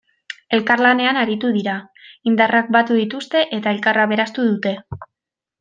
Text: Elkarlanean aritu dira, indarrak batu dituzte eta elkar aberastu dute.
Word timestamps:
Elkarlanean 0.57 1.19
aritu 1.23 1.51
dira, 1.57 1.75
indarrak 2.33 2.73
batu 2.79 2.99
dituzte 3.03 3.47
eta 3.59 3.77
elkar 3.77 4.01
aberastu 4.07 4.51
dute. 4.53 4.77